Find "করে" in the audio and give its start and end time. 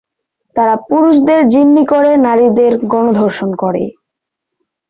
1.85-2.11, 3.55-3.83